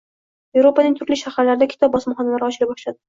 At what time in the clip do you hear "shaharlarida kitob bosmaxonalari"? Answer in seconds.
1.23-2.49